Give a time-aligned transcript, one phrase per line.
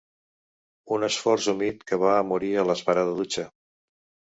[0.97, 3.51] Un esforç humit que va a morir a l'esperada dutxa.